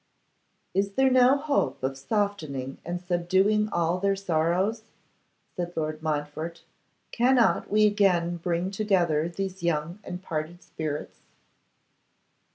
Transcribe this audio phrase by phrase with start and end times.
[0.73, 4.81] 'Is there no hope of softening and subduing all their sorrows?'
[5.55, 6.63] said Lord Montfort;
[7.11, 11.19] 'cannot we again bring together these young and parted spirits?